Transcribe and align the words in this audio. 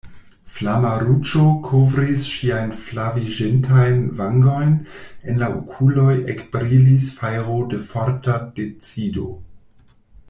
Flama 0.53 0.91
ruĝo 1.01 1.41
kovris 1.67 2.23
ŝiajn 2.29 2.71
flaviĝintajn 2.85 4.01
vangojn, 4.21 4.73
en 5.27 5.39
la 5.43 5.51
okuloj 5.59 6.17
ekbrilis 6.35 7.07
fajro 7.21 7.61
de 7.75 7.83
forta 7.93 8.41
decido. 8.59 9.29